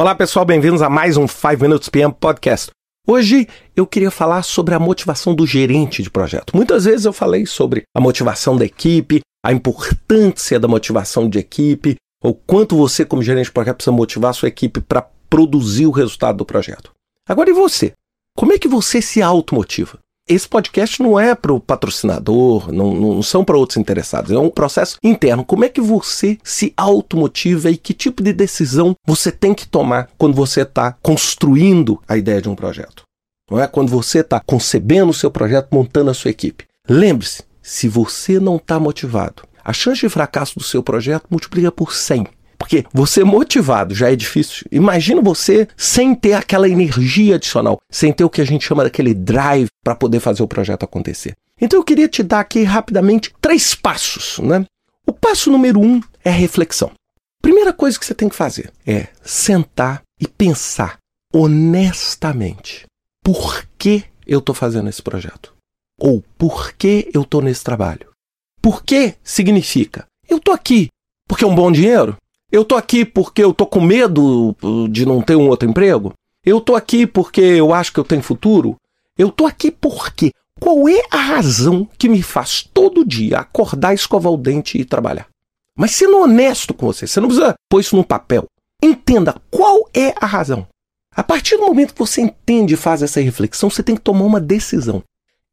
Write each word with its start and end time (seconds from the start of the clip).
Olá 0.00 0.14
pessoal, 0.14 0.46
bem-vindos 0.46 0.80
a 0.80 0.88
mais 0.88 1.18
um 1.18 1.28
5 1.28 1.60
Minutes 1.60 1.90
PM 1.90 2.10
Podcast. 2.14 2.70
Hoje 3.06 3.46
eu 3.76 3.86
queria 3.86 4.10
falar 4.10 4.42
sobre 4.42 4.74
a 4.74 4.78
motivação 4.78 5.34
do 5.34 5.46
gerente 5.46 6.02
de 6.02 6.08
projeto. 6.08 6.56
Muitas 6.56 6.86
vezes 6.86 7.04
eu 7.04 7.12
falei 7.12 7.44
sobre 7.44 7.82
a 7.94 8.00
motivação 8.00 8.56
da 8.56 8.64
equipe, 8.64 9.20
a 9.44 9.52
importância 9.52 10.58
da 10.58 10.66
motivação 10.66 11.28
de 11.28 11.38
equipe, 11.38 11.96
ou 12.24 12.32
quanto 12.32 12.78
você, 12.78 13.04
como 13.04 13.22
gerente 13.22 13.48
de 13.48 13.52
projeto, 13.52 13.76
precisa 13.76 13.94
motivar 13.94 14.30
a 14.30 14.32
sua 14.32 14.48
equipe 14.48 14.80
para 14.80 15.06
produzir 15.28 15.84
o 15.84 15.90
resultado 15.90 16.38
do 16.38 16.46
projeto. 16.46 16.92
Agora, 17.28 17.50
e 17.50 17.52
você? 17.52 17.92
Como 18.34 18.54
é 18.54 18.58
que 18.58 18.68
você 18.68 19.02
se 19.02 19.20
automotiva? 19.20 19.98
Esse 20.30 20.48
podcast 20.48 21.02
não 21.02 21.18
é 21.18 21.34
para 21.34 21.52
o 21.52 21.58
patrocinador, 21.58 22.72
não, 22.72 22.94
não 22.94 23.22
são 23.22 23.44
para 23.44 23.58
outros 23.58 23.76
interessados, 23.76 24.30
é 24.30 24.38
um 24.38 24.48
processo 24.48 24.96
interno. 25.02 25.44
Como 25.44 25.64
é 25.64 25.68
que 25.68 25.80
você 25.80 26.38
se 26.44 26.72
automotiva 26.76 27.68
e 27.68 27.76
que 27.76 27.92
tipo 27.92 28.22
de 28.22 28.32
decisão 28.32 28.94
você 29.04 29.32
tem 29.32 29.52
que 29.52 29.66
tomar 29.66 30.08
quando 30.16 30.34
você 30.34 30.62
está 30.62 30.92
construindo 31.02 32.00
a 32.06 32.16
ideia 32.16 32.40
de 32.40 32.48
um 32.48 32.54
projeto? 32.54 33.02
Não 33.50 33.60
é 33.60 33.66
quando 33.66 33.88
você 33.88 34.20
está 34.20 34.38
concebendo 34.38 35.10
o 35.10 35.14
seu 35.14 35.32
projeto, 35.32 35.68
montando 35.72 36.10
a 36.10 36.14
sua 36.14 36.30
equipe. 36.30 36.64
Lembre-se, 36.88 37.42
se 37.60 37.88
você 37.88 38.38
não 38.38 38.56
está 38.56 38.78
motivado, 38.78 39.42
a 39.64 39.72
chance 39.72 40.00
de 40.00 40.08
fracasso 40.08 40.56
do 40.56 40.64
seu 40.64 40.82
projeto 40.82 41.26
multiplica 41.28 41.72
por 41.72 41.92
100. 41.92 42.26
Porque 42.60 42.84
você 42.92 43.24
motivado 43.24 43.94
já 43.94 44.12
é 44.12 44.14
difícil. 44.14 44.66
Imagina 44.70 45.22
você 45.22 45.66
sem 45.78 46.14
ter 46.14 46.34
aquela 46.34 46.68
energia 46.68 47.36
adicional, 47.36 47.80
sem 47.90 48.12
ter 48.12 48.22
o 48.22 48.28
que 48.28 48.42
a 48.42 48.44
gente 48.44 48.66
chama 48.66 48.84
daquele 48.84 49.14
drive 49.14 49.68
para 49.82 49.94
poder 49.94 50.20
fazer 50.20 50.42
o 50.42 50.46
projeto 50.46 50.82
acontecer. 50.84 51.34
Então 51.58 51.78
eu 51.78 51.84
queria 51.84 52.06
te 52.06 52.22
dar 52.22 52.40
aqui 52.40 52.62
rapidamente 52.62 53.32
três 53.40 53.74
passos, 53.74 54.38
né? 54.40 54.66
O 55.06 55.12
passo 55.12 55.50
número 55.50 55.80
um 55.80 56.02
é 56.22 56.28
reflexão. 56.28 56.92
Primeira 57.40 57.72
coisa 57.72 57.98
que 57.98 58.04
você 58.04 58.14
tem 58.14 58.28
que 58.28 58.36
fazer 58.36 58.70
é 58.86 59.08
sentar 59.22 60.02
e 60.20 60.28
pensar 60.28 60.98
honestamente 61.32 62.84
por 63.24 63.64
que 63.78 64.04
eu 64.26 64.40
estou 64.40 64.54
fazendo 64.54 64.90
esse 64.90 65.02
projeto? 65.02 65.54
Ou 65.98 66.22
por 66.36 66.74
que 66.74 67.10
eu 67.14 67.22
estou 67.22 67.40
nesse 67.40 67.64
trabalho? 67.64 68.10
Por 68.60 68.84
que 68.84 69.14
significa 69.24 70.04
eu 70.28 70.36
estou 70.36 70.52
aqui 70.52 70.88
porque 71.26 71.44
é 71.44 71.48
um 71.48 71.54
bom 71.54 71.72
dinheiro? 71.72 72.16
Eu 72.50 72.64
tô 72.64 72.74
aqui 72.74 73.04
porque 73.04 73.44
eu 73.44 73.54
tô 73.54 73.64
com 73.64 73.80
medo 73.80 74.56
uh, 74.62 74.88
de 74.88 75.06
não 75.06 75.22
ter 75.22 75.36
um 75.36 75.48
outro 75.48 75.68
emprego? 75.68 76.12
Eu 76.44 76.60
tô 76.60 76.74
aqui 76.74 77.06
porque 77.06 77.40
eu 77.40 77.72
acho 77.72 77.92
que 77.92 78.00
eu 78.00 78.04
tenho 78.04 78.22
futuro? 78.22 78.76
Eu 79.16 79.30
tô 79.30 79.46
aqui 79.46 79.70
porque 79.70 80.32
qual 80.58 80.88
é 80.88 81.00
a 81.10 81.16
razão 81.16 81.88
que 81.96 82.08
me 82.08 82.22
faz 82.22 82.62
todo 82.62 83.06
dia 83.06 83.38
acordar, 83.38 83.94
escovar 83.94 84.32
o 84.32 84.36
dente 84.36 84.78
e 84.78 84.84
trabalhar? 84.84 85.28
Mas 85.76 85.92
sendo 85.92 86.18
honesto 86.18 86.74
com 86.74 86.86
você, 86.86 87.06
você 87.06 87.20
não 87.20 87.28
precisa 87.28 87.54
pôr 87.68 87.80
isso 87.80 87.94
num 87.94 88.02
papel. 88.02 88.46
Entenda 88.82 89.36
qual 89.50 89.88
é 89.94 90.12
a 90.20 90.26
razão. 90.26 90.66
A 91.14 91.22
partir 91.22 91.56
do 91.56 91.66
momento 91.66 91.92
que 91.92 91.98
você 91.98 92.20
entende 92.20 92.74
e 92.74 92.76
faz 92.76 93.02
essa 93.02 93.20
reflexão, 93.20 93.70
você 93.70 93.82
tem 93.82 93.94
que 93.94 94.02
tomar 94.02 94.24
uma 94.24 94.40
decisão. 94.40 95.02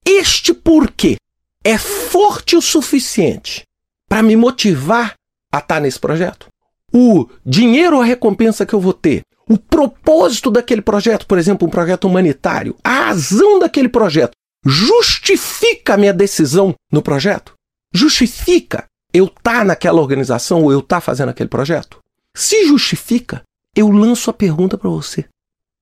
Este 0.05 0.53
porquê 0.53 1.17
é 1.63 1.77
forte 1.77 2.55
o 2.55 2.61
suficiente 2.61 3.63
para 4.07 4.23
me 4.23 4.35
motivar 4.35 5.13
a 5.51 5.59
estar 5.59 5.79
nesse 5.79 5.99
projeto? 5.99 6.47
O 6.93 7.27
dinheiro 7.45 7.97
ou 7.97 8.01
a 8.01 8.05
recompensa 8.05 8.65
que 8.65 8.73
eu 8.73 8.79
vou 8.79 8.93
ter, 8.93 9.21
o 9.49 9.57
propósito 9.57 10.51
daquele 10.51 10.81
projeto, 10.81 11.25
por 11.25 11.37
exemplo, 11.37 11.67
um 11.67 11.71
projeto 11.71 12.07
humanitário, 12.07 12.75
a 12.83 13.05
razão 13.05 13.59
daquele 13.59 13.89
projeto, 13.89 14.31
justifica 14.65 15.93
a 15.93 15.97
minha 15.97 16.13
decisão 16.13 16.75
no 16.91 17.01
projeto? 17.01 17.53
Justifica 17.93 18.85
eu 19.13 19.25
estar 19.25 19.59
tá 19.59 19.63
naquela 19.63 20.01
organização 20.01 20.63
ou 20.63 20.71
eu 20.71 20.79
estar 20.79 20.97
tá 20.97 21.01
fazendo 21.01 21.29
aquele 21.29 21.49
projeto? 21.49 21.99
Se 22.35 22.67
justifica, 22.67 23.41
eu 23.75 23.89
lanço 23.89 24.29
a 24.29 24.33
pergunta 24.33 24.77
para 24.77 24.89
você. 24.89 25.25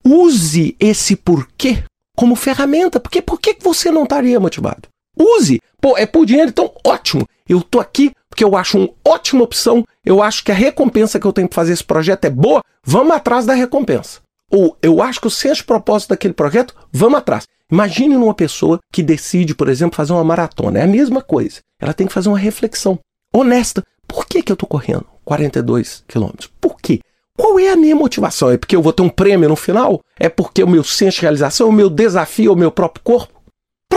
Use 0.03 0.75
esse 0.79 1.15
porquê 1.15 1.83
como 2.15 2.35
ferramenta, 2.35 2.99
porque 2.99 3.21
por 3.21 3.39
que 3.39 3.57
você 3.59 3.91
não 3.91 4.03
estaria 4.03 4.39
motivado? 4.39 4.87
Use. 5.17 5.59
Pô, 5.81 5.97
é 5.97 6.05
por 6.05 6.25
dinheiro, 6.25 6.49
então 6.49 6.71
ótimo. 6.85 7.27
Eu 7.47 7.61
tô 7.61 7.79
aqui 7.79 8.11
porque 8.35 8.43
eu 8.43 8.57
acho 8.57 8.77
uma 8.77 8.89
ótima 9.07 9.43
opção, 9.43 9.85
eu 10.03 10.21
acho 10.21 10.43
que 10.43 10.51
a 10.51 10.55
recompensa 10.55 11.17
que 11.17 11.25
eu 11.25 11.31
tenho 11.31 11.47
para 11.47 11.55
fazer 11.55 11.71
esse 11.71 11.83
projeto 11.83 12.25
é 12.25 12.29
boa, 12.29 12.61
vamos 12.83 13.15
atrás 13.15 13.45
da 13.45 13.53
recompensa. 13.53 14.19
Ou 14.51 14.77
eu 14.81 15.01
acho 15.01 15.21
que 15.21 15.27
o 15.27 15.31
senso 15.31 15.61
de 15.61 15.63
propósito 15.63 16.09
daquele 16.09 16.33
projeto, 16.33 16.75
vamos 16.91 17.17
atrás. 17.17 17.45
Imagine 17.71 18.17
uma 18.17 18.33
pessoa 18.33 18.77
que 18.91 19.01
decide, 19.01 19.55
por 19.55 19.69
exemplo, 19.69 19.95
fazer 19.95 20.11
uma 20.11 20.23
maratona. 20.23 20.79
É 20.79 20.83
a 20.83 20.87
mesma 20.87 21.21
coisa. 21.21 21.61
Ela 21.79 21.93
tem 21.93 22.05
que 22.05 22.11
fazer 22.11 22.27
uma 22.27 22.37
reflexão 22.37 22.99
honesta. 23.33 23.81
Por 24.05 24.25
que, 24.25 24.43
que 24.43 24.51
eu 24.51 24.55
estou 24.55 24.67
correndo 24.67 25.05
42 25.23 26.03
quilômetros? 26.05 26.51
Por 26.59 26.75
quê? 26.81 26.99
Qual 27.37 27.57
é 27.57 27.69
a 27.69 27.77
minha 27.77 27.95
motivação? 27.95 28.51
É 28.51 28.57
porque 28.57 28.75
eu 28.75 28.81
vou 28.81 28.91
ter 28.91 29.01
um 29.01 29.09
prêmio 29.09 29.47
no 29.47 29.55
final? 29.55 30.01
É 30.19 30.27
porque 30.27 30.61
o 30.61 30.67
meu 30.67 30.83
senso 30.83 31.15
de 31.15 31.21
realização, 31.21 31.69
o 31.69 31.73
meu 31.73 31.89
desafio, 31.89 32.51
o 32.51 32.57
meu 32.57 32.69
próprio 32.69 33.01
corpo? 33.01 33.34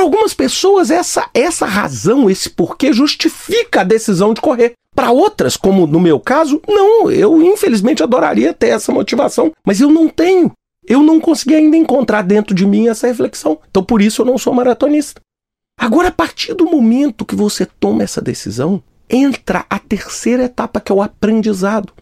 Algumas 0.08 0.32
pessoas, 0.32 0.90
essa, 0.90 1.28
essa 1.34 1.66
razão, 1.66 2.30
esse 2.30 2.48
porquê, 2.48 2.94
justifica 2.94 3.82
a 3.82 3.84
decisão 3.84 4.32
de 4.32 4.40
correr. 4.40 4.72
Para 4.96 5.10
outras, 5.10 5.54
como 5.54 5.86
no 5.86 6.00
meu 6.00 6.18
caso, 6.18 6.62
não. 6.66 7.10
Eu, 7.10 7.42
infelizmente, 7.42 8.02
adoraria 8.02 8.54
ter 8.54 8.68
essa 8.68 8.90
motivação, 8.90 9.52
mas 9.66 9.82
eu 9.82 9.90
não 9.90 10.08
tenho. 10.08 10.50
Eu 10.86 11.02
não 11.02 11.20
consegui 11.20 11.56
ainda 11.56 11.76
encontrar 11.76 12.22
dentro 12.22 12.54
de 12.54 12.66
mim 12.66 12.88
essa 12.88 13.06
reflexão. 13.06 13.60
Então, 13.68 13.84
por 13.84 14.00
isso, 14.00 14.22
eu 14.22 14.26
não 14.26 14.38
sou 14.38 14.54
maratonista. 14.54 15.20
Agora, 15.78 16.08
a 16.08 16.12
partir 16.12 16.54
do 16.54 16.64
momento 16.64 17.26
que 17.26 17.36
você 17.36 17.66
toma 17.66 18.02
essa 18.02 18.22
decisão, 18.22 18.82
entra 19.10 19.66
a 19.68 19.78
terceira 19.78 20.44
etapa, 20.44 20.80
que 20.80 20.90
é 20.90 20.94
o 20.94 21.02
aprendizado. 21.02 21.92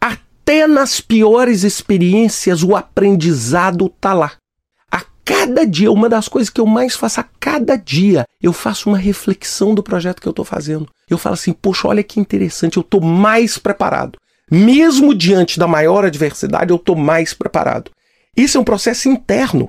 Até 0.00 0.68
nas 0.68 1.00
piores 1.00 1.64
experiências, 1.64 2.62
o 2.62 2.76
aprendizado 2.76 3.86
está 3.86 4.12
lá 4.14 4.34
cada 5.26 5.66
dia, 5.66 5.90
uma 5.90 6.08
das 6.08 6.28
coisas 6.28 6.48
que 6.48 6.60
eu 6.60 6.66
mais 6.66 6.94
faço 6.94 7.18
a 7.18 7.24
cada 7.40 7.74
dia, 7.74 8.24
eu 8.40 8.52
faço 8.52 8.88
uma 8.88 8.96
reflexão 8.96 9.74
do 9.74 9.82
projeto 9.82 10.22
que 10.22 10.28
eu 10.28 10.30
estou 10.30 10.44
fazendo. 10.44 10.88
Eu 11.10 11.18
falo 11.18 11.34
assim, 11.34 11.52
poxa, 11.52 11.88
olha 11.88 12.02
que 12.04 12.20
interessante, 12.20 12.76
eu 12.76 12.82
estou 12.82 13.00
mais 13.00 13.58
preparado. 13.58 14.16
Mesmo 14.48 15.12
diante 15.12 15.58
da 15.58 15.66
maior 15.66 16.04
adversidade, 16.04 16.70
eu 16.70 16.76
estou 16.76 16.94
mais 16.94 17.34
preparado. 17.34 17.90
Isso 18.36 18.56
é 18.56 18.60
um 18.60 18.64
processo 18.64 19.08
interno. 19.08 19.68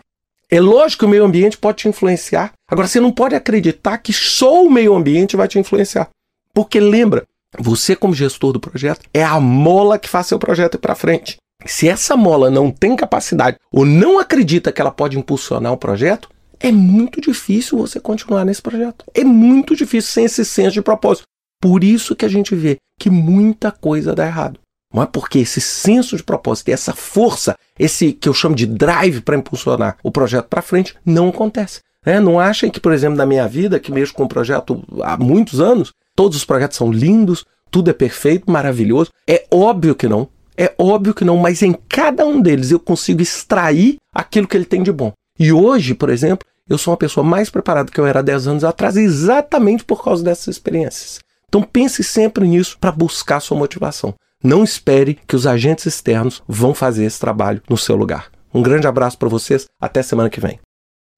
É 0.49 0.61
lógico 0.61 0.99
que 0.99 1.05
o 1.05 1.09
meio 1.09 1.25
ambiente 1.25 1.57
pode 1.57 1.79
te 1.79 1.89
influenciar. 1.89 2.53
Agora, 2.69 2.87
você 2.87 2.99
não 2.99 3.11
pode 3.11 3.33
acreditar 3.33 3.97
que 3.97 4.13
só 4.13 4.63
o 4.63 4.69
meio 4.69 4.93
ambiente 4.93 5.35
vai 5.35 5.47
te 5.47 5.57
influenciar. 5.57 6.09
Porque 6.53 6.79
lembra, 6.79 7.23
você, 7.57 7.95
como 7.95 8.13
gestor 8.13 8.53
do 8.53 8.59
projeto, 8.59 9.01
é 9.11 9.23
a 9.23 9.39
mola 9.39 9.97
que 9.97 10.07
faz 10.07 10.27
seu 10.27 10.37
projeto 10.37 10.75
ir 10.75 10.79
para 10.79 10.93
frente. 10.93 11.37
Se 11.67 11.87
essa 11.87 12.15
mola 12.15 12.49
não 12.49 12.71
tem 12.71 12.95
capacidade 12.95 13.57
ou 13.71 13.85
não 13.85 14.19
acredita 14.19 14.71
que 14.71 14.81
ela 14.81 14.91
pode 14.91 15.17
impulsionar 15.17 15.73
o 15.73 15.77
projeto, 15.77 16.29
é 16.59 16.71
muito 16.71 17.21
difícil 17.21 17.77
você 17.77 17.99
continuar 17.99 18.45
nesse 18.45 18.61
projeto. 18.61 19.05
É 19.13 19.23
muito 19.23 19.75
difícil 19.75 20.11
sem 20.11 20.25
esse 20.25 20.43
senso 20.43 20.73
de 20.73 20.81
propósito. 20.81 21.27
Por 21.61 21.83
isso 21.83 22.15
que 22.15 22.25
a 22.25 22.29
gente 22.29 22.55
vê 22.55 22.77
que 22.99 23.09
muita 23.09 23.71
coisa 23.71 24.15
dá 24.15 24.25
errado. 24.25 24.59
Não 24.93 25.03
é 25.03 25.05
porque 25.05 25.39
esse 25.39 25.59
senso 25.59 26.15
de 26.15 26.23
propósito 26.23 26.69
essa 26.69 26.93
força, 26.93 27.55
esse 27.77 28.13
que 28.13 28.29
eu 28.29 28.33
chamo 28.33 28.55
de 28.55 28.65
drive 28.65 29.21
para 29.21 29.37
impulsionar 29.37 29.97
o 30.01 30.11
projeto 30.11 30.47
para 30.47 30.61
frente, 30.61 30.95
não 31.05 31.29
acontece. 31.29 31.81
É, 32.05 32.19
não 32.19 32.39
achem 32.39 32.71
que, 32.71 32.79
por 32.79 32.93
exemplo, 32.93 33.17
na 33.17 33.25
minha 33.25 33.47
vida, 33.47 33.79
que 33.79 33.91
mexo 33.91 34.13
com 34.13 34.23
um 34.23 34.27
projeto 34.27 34.81
há 35.03 35.17
muitos 35.17 35.59
anos, 35.59 35.91
todos 36.15 36.37
os 36.37 36.45
projetos 36.45 36.77
são 36.77 36.91
lindos, 36.91 37.43
tudo 37.69 37.89
é 37.89 37.93
perfeito, 37.93 38.49
maravilhoso. 38.49 39.11
É 39.27 39.45
óbvio 39.51 39.93
que 39.93 40.07
não. 40.07 40.29
É 40.57 40.73
óbvio 40.77 41.13
que 41.13 41.23
não, 41.23 41.37
mas 41.37 41.61
em 41.61 41.75
cada 41.87 42.25
um 42.25 42.41
deles 42.41 42.71
eu 42.71 42.79
consigo 42.79 43.21
extrair 43.21 43.97
aquilo 44.13 44.47
que 44.47 44.57
ele 44.57 44.65
tem 44.65 44.81
de 44.81 44.91
bom. 44.91 45.13
E 45.39 45.53
hoje, 45.53 45.93
por 45.93 46.09
exemplo, 46.09 46.47
eu 46.67 46.77
sou 46.77 46.91
uma 46.91 46.97
pessoa 46.97 47.23
mais 47.23 47.49
preparada 47.49 47.91
que 47.91 47.99
eu 47.99 48.05
era 48.05 48.23
10 48.23 48.47
anos 48.47 48.63
atrás, 48.63 48.97
exatamente 48.97 49.85
por 49.85 50.03
causa 50.03 50.23
dessas 50.23 50.47
experiências. 50.47 51.19
Então 51.47 51.61
pense 51.61 52.03
sempre 52.03 52.47
nisso 52.47 52.77
para 52.79 52.91
buscar 52.91 53.39
sua 53.39 53.57
motivação. 53.57 54.13
Não 54.43 54.63
espere 54.63 55.17
que 55.27 55.35
os 55.35 55.47
agentes 55.47 55.85
externos 55.85 56.43
vão 56.47 56.73
fazer 56.73 57.05
esse 57.05 57.19
trabalho 57.19 57.61
no 57.69 57.77
seu 57.77 57.95
lugar. 57.95 58.29
Um 58.53 58.61
grande 58.61 58.87
abraço 58.87 59.17
para 59.17 59.29
vocês, 59.29 59.65
até 59.79 60.01
semana 60.01 60.29
que 60.29 60.39
vem. 60.39 60.59